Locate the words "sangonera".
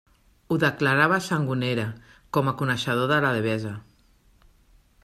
1.25-1.85